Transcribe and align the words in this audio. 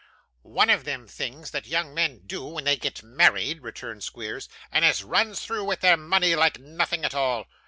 'One 0.41 0.71
of 0.71 0.83
them 0.83 1.07
things 1.07 1.51
that 1.51 1.67
young 1.67 1.93
men 1.93 2.23
do 2.25 2.43
when 2.43 2.63
they 2.63 2.75
get 2.75 3.03
married,' 3.03 3.61
returned 3.61 4.03
Squeers; 4.03 4.49
'and 4.71 4.83
as 4.83 5.03
runs 5.03 5.41
through 5.41 5.65
with 5.65 5.81
their 5.81 5.95
money 5.95 6.33
like 6.35 6.57
nothing 6.57 7.05
at 7.05 7.13
all! 7.13 7.45